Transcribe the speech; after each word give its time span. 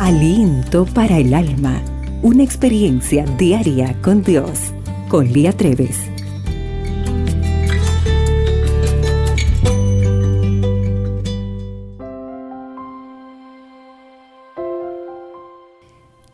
Aliento 0.00 0.86
para 0.86 1.18
el 1.18 1.32
alma. 1.32 1.80
Una 2.20 2.42
experiencia 2.42 3.24
diaria 3.38 3.96
con 4.02 4.24
Dios. 4.24 4.58
Con 5.08 5.32
Lía 5.32 5.52
Treves. 5.52 5.96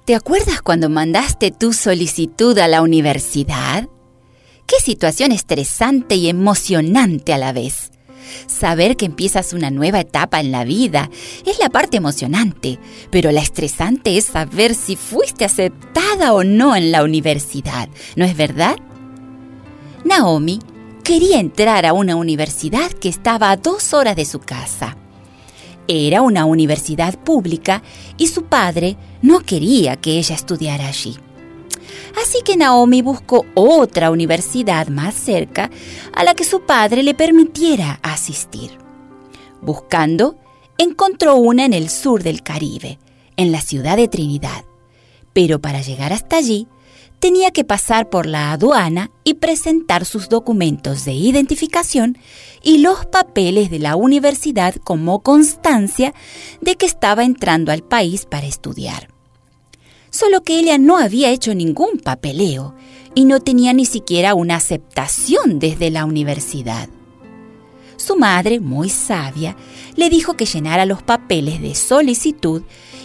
¿Te 0.06 0.14
acuerdas 0.14 0.62
cuando 0.62 0.88
mandaste 0.88 1.50
tu 1.50 1.74
solicitud 1.74 2.56
a 2.58 2.66
la 2.66 2.80
universidad? 2.80 3.90
Qué 4.66 4.76
situación 4.82 5.32
estresante 5.32 6.14
y 6.14 6.30
emocionante 6.30 7.34
a 7.34 7.38
la 7.38 7.52
vez. 7.52 7.89
Saber 8.46 8.96
que 8.96 9.06
empiezas 9.06 9.52
una 9.52 9.70
nueva 9.70 10.00
etapa 10.00 10.40
en 10.40 10.52
la 10.52 10.64
vida 10.64 11.10
es 11.46 11.58
la 11.58 11.70
parte 11.70 11.96
emocionante, 11.96 12.78
pero 13.10 13.32
la 13.32 13.40
estresante 13.40 14.16
es 14.16 14.26
saber 14.26 14.74
si 14.74 14.96
fuiste 14.96 15.44
aceptada 15.44 16.32
o 16.32 16.44
no 16.44 16.76
en 16.76 16.92
la 16.92 17.02
universidad, 17.02 17.88
¿no 18.16 18.24
es 18.24 18.36
verdad? 18.36 18.76
Naomi 20.04 20.60
quería 21.04 21.40
entrar 21.40 21.86
a 21.86 21.92
una 21.92 22.16
universidad 22.16 22.90
que 22.90 23.08
estaba 23.08 23.50
a 23.50 23.56
dos 23.56 23.92
horas 23.94 24.16
de 24.16 24.24
su 24.24 24.38
casa. 24.38 24.96
Era 25.88 26.22
una 26.22 26.44
universidad 26.44 27.18
pública 27.18 27.82
y 28.16 28.28
su 28.28 28.44
padre 28.44 28.96
no 29.22 29.40
quería 29.40 29.96
que 29.96 30.18
ella 30.18 30.36
estudiara 30.36 30.86
allí. 30.86 31.18
Así 32.16 32.38
que 32.44 32.56
Naomi 32.56 33.02
buscó 33.02 33.46
otra 33.54 34.10
universidad 34.10 34.88
más 34.88 35.14
cerca 35.14 35.70
a 36.12 36.24
la 36.24 36.34
que 36.34 36.44
su 36.44 36.60
padre 36.62 37.02
le 37.02 37.14
permitiera 37.14 38.00
asistir. 38.02 38.78
Buscando, 39.60 40.36
encontró 40.78 41.36
una 41.36 41.64
en 41.64 41.72
el 41.72 41.90
sur 41.90 42.22
del 42.22 42.42
Caribe, 42.42 42.98
en 43.36 43.52
la 43.52 43.60
ciudad 43.60 43.96
de 43.96 44.08
Trinidad. 44.08 44.64
Pero 45.32 45.60
para 45.60 45.82
llegar 45.82 46.12
hasta 46.12 46.36
allí, 46.36 46.66
tenía 47.20 47.50
que 47.50 47.64
pasar 47.64 48.08
por 48.08 48.26
la 48.26 48.52
aduana 48.52 49.10
y 49.24 49.34
presentar 49.34 50.04
sus 50.04 50.28
documentos 50.28 51.04
de 51.04 51.12
identificación 51.12 52.18
y 52.62 52.78
los 52.78 53.06
papeles 53.06 53.70
de 53.70 53.78
la 53.78 53.94
universidad 53.94 54.74
como 54.76 55.22
constancia 55.22 56.14
de 56.60 56.76
que 56.76 56.86
estaba 56.86 57.24
entrando 57.24 57.72
al 57.72 57.82
país 57.82 58.24
para 58.24 58.46
estudiar 58.46 59.08
solo 60.10 60.42
que 60.42 60.58
ella 60.58 60.78
no 60.78 60.98
había 60.98 61.30
hecho 61.30 61.54
ningún 61.54 61.98
papeleo 61.98 62.74
y 63.14 63.24
no 63.24 63.40
tenía 63.40 63.72
ni 63.72 63.84
siquiera 63.84 64.34
una 64.34 64.56
aceptación 64.56 65.58
desde 65.58 65.90
la 65.90 66.04
universidad. 66.04 66.88
Su 67.96 68.16
madre, 68.16 68.60
muy 68.60 68.88
sabia, 68.88 69.56
le 69.96 70.08
dijo 70.08 70.34
que 70.34 70.46
llenara 70.46 70.86
los 70.86 71.02
papeles 71.02 71.60
de 71.60 71.74
solicitud 71.74 72.62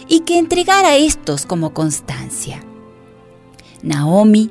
y 0.08 0.20
que 0.20 0.38
entregara 0.38 0.96
estos 0.96 1.44
como 1.44 1.74
constancia. 1.74 2.64
Naomi 3.82 4.50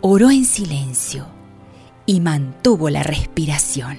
oró 0.00 0.30
en 0.30 0.44
silencio 0.44 1.26
y 2.04 2.20
mantuvo 2.20 2.90
la 2.90 3.02
respiración. 3.02 3.98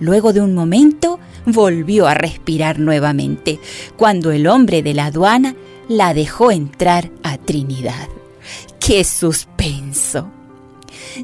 Luego 0.00 0.32
de 0.32 0.40
un 0.40 0.54
momento 0.54 1.18
volvió 1.44 2.06
a 2.06 2.14
respirar 2.14 2.78
nuevamente 2.78 3.60
cuando 3.96 4.30
el 4.30 4.46
hombre 4.46 4.82
de 4.82 4.94
la 4.94 5.06
aduana 5.06 5.54
la 5.88 6.14
dejó 6.14 6.50
entrar 6.50 7.10
a 7.22 7.38
Trinidad. 7.38 8.08
¡Qué 8.78 9.04
suspenso! 9.04 10.30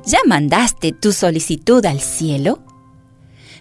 ¿Ya 0.05 0.19
mandaste 0.27 0.93
tu 0.93 1.13
solicitud 1.13 1.85
al 1.87 2.01
cielo? 2.01 2.61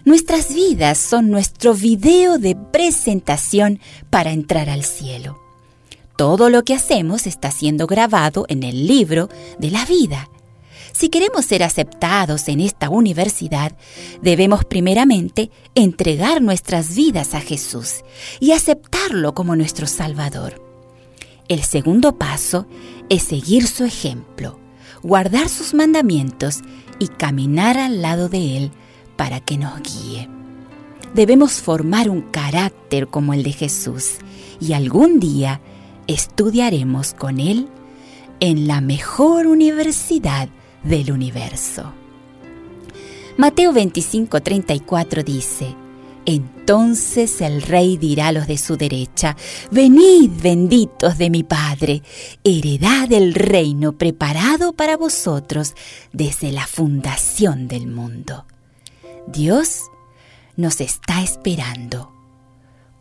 Nuestras 0.04 0.52
vidas 0.52 0.98
son 0.98 1.30
nuestro 1.30 1.74
video 1.74 2.38
de 2.38 2.56
presentación 2.56 3.80
para 4.10 4.32
entrar 4.32 4.68
al 4.68 4.84
cielo. 4.84 5.38
Todo 6.16 6.50
lo 6.50 6.62
que 6.62 6.74
hacemos 6.74 7.26
está 7.26 7.50
siendo 7.50 7.86
grabado 7.86 8.44
en 8.48 8.62
el 8.62 8.86
libro 8.86 9.28
de 9.58 9.70
la 9.70 9.84
vida. 9.86 10.28
Si 10.92 11.08
queremos 11.08 11.44
ser 11.44 11.64
aceptados 11.64 12.48
en 12.48 12.60
esta 12.60 12.88
universidad, 12.88 13.72
debemos 14.22 14.64
primeramente 14.64 15.50
entregar 15.74 16.40
nuestras 16.40 16.94
vidas 16.94 17.34
a 17.34 17.40
Jesús 17.40 18.04
y 18.38 18.52
aceptarlo 18.52 19.34
como 19.34 19.56
nuestro 19.56 19.86
Salvador. 19.86 20.63
El 21.48 21.62
segundo 21.62 22.16
paso 22.16 22.66
es 23.10 23.22
seguir 23.22 23.66
su 23.66 23.84
ejemplo, 23.84 24.58
guardar 25.02 25.50
sus 25.50 25.74
mandamientos 25.74 26.60
y 26.98 27.08
caminar 27.08 27.76
al 27.76 28.00
lado 28.00 28.30
de 28.30 28.56
Él 28.56 28.70
para 29.16 29.40
que 29.40 29.58
nos 29.58 29.74
guíe. 29.82 30.28
Debemos 31.14 31.60
formar 31.60 32.08
un 32.08 32.22
carácter 32.22 33.08
como 33.08 33.34
el 33.34 33.42
de 33.42 33.52
Jesús 33.52 34.16
y 34.58 34.72
algún 34.72 35.20
día 35.20 35.60
estudiaremos 36.06 37.12
con 37.12 37.38
Él 37.38 37.68
en 38.40 38.66
la 38.66 38.80
mejor 38.80 39.46
universidad 39.46 40.48
del 40.82 41.12
universo. 41.12 41.92
Mateo 43.36 43.72
25:34 43.72 45.24
dice, 45.24 45.76
entonces 46.26 47.40
el 47.40 47.62
rey 47.62 47.96
dirá 47.96 48.28
a 48.28 48.32
los 48.32 48.46
de 48.46 48.58
su 48.58 48.76
derecha, 48.76 49.36
Venid 49.70 50.30
benditos 50.42 51.18
de 51.18 51.30
mi 51.30 51.42
Padre, 51.42 52.02
heredad 52.42 53.08
del 53.08 53.34
reino 53.34 53.92
preparado 53.92 54.72
para 54.72 54.96
vosotros 54.96 55.74
desde 56.12 56.52
la 56.52 56.66
fundación 56.66 57.68
del 57.68 57.86
mundo. 57.86 58.46
Dios 59.26 59.82
nos 60.56 60.80
está 60.80 61.22
esperando. 61.22 62.12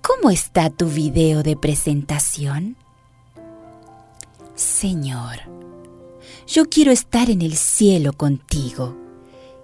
¿Cómo 0.01 0.29
está 0.29 0.69
tu 0.69 0.88
video 0.88 1.44
de 1.44 1.56
presentación? 1.56 2.75
Señor, 4.56 5.39
yo 6.45 6.66
quiero 6.66 6.91
estar 6.91 7.29
en 7.29 7.41
el 7.41 7.56
cielo 7.56 8.13
contigo 8.13 9.02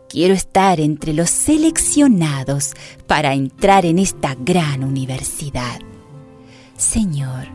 Quiero 0.10 0.34
estar 0.34 0.80
entre 0.80 1.14
los 1.14 1.30
seleccionados 1.30 2.74
para 3.06 3.36
entrar 3.36 3.86
en 3.86 4.00
esta 4.00 4.34
gran 4.34 4.84
universidad. 4.84 5.80
Señor, 6.76 7.48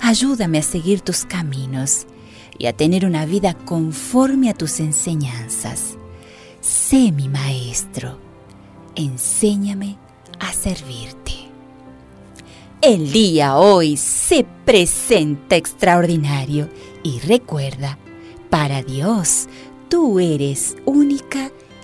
ayúdame 0.00 0.58
a 0.58 0.62
seguir 0.62 1.00
tus 1.00 1.24
caminos 1.24 2.06
y 2.56 2.66
a 2.66 2.72
tener 2.72 3.04
una 3.04 3.26
vida 3.26 3.54
conforme 3.54 4.48
a 4.48 4.54
tus 4.54 4.78
enseñanzas. 4.78 5.96
Sé 6.60 7.10
mi 7.10 7.28
maestro, 7.28 8.16
enséñame 8.94 9.98
a 10.38 10.52
servirte. 10.52 11.32
El 12.80 13.10
día 13.10 13.56
hoy 13.56 13.96
se 13.96 14.46
presenta 14.64 15.56
extraordinario 15.56 16.68
y 17.02 17.18
recuerda, 17.18 17.98
para 18.50 18.84
Dios, 18.84 19.48
tú 19.88 20.20
eres 20.20 20.76
única 20.84 21.50